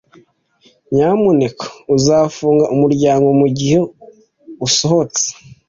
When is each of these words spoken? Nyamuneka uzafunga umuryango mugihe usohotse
Nyamuneka 0.93 1.65
uzafunga 1.95 2.63
umuryango 2.73 3.27
mugihe 3.39 3.77
usohotse 4.65 5.25